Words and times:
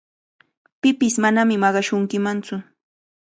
Pipish 0.81 1.17
manami 1.23 1.55
maqashunkimantsu. 1.63 2.55